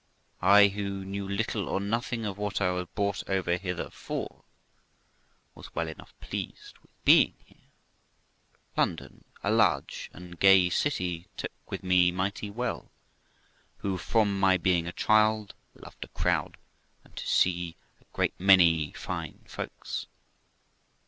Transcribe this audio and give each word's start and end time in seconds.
I, 0.41 0.69
who 0.69 1.05
knew 1.05 1.29
little 1.29 1.69
or 1.69 1.79
nothing 1.79 2.25
of 2.25 2.39
what 2.39 2.59
I 2.59 2.71
was 2.71 2.87
brought 2.95 3.21
over 3.29 3.55
hither 3.57 3.91
for, 3.91 4.45
was 5.53 5.75
well 5.75 5.87
enough 5.87 6.15
pleased 6.19 6.79
with 6.79 6.89
being 7.05 7.35
here. 7.45 7.69
London, 8.75 9.25
a 9.43 9.51
large 9.51 10.09
and 10.11 10.39
gay 10.39 10.71
city, 10.71 11.27
took 11.37 11.51
with 11.69 11.83
me 11.83 12.11
mighty 12.11 12.49
well, 12.49 12.89
who, 13.77 13.99
from 13.99 14.39
my 14.39 14.57
being 14.57 14.87
a 14.87 14.91
child, 14.91 15.53
loved 15.75 16.03
a 16.03 16.07
crowd, 16.07 16.57
and 17.03 17.15
to 17.15 17.27
see 17.27 17.75
a 18.01 18.05
great 18.11 18.33
many 18.39 18.93
fine 18.93 19.45
folks. 19.45 20.07